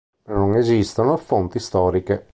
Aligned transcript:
Ma 0.25 0.33
non 0.33 0.55
esistono 0.55 1.15
fonti 1.15 1.59
storiche. 1.59 2.25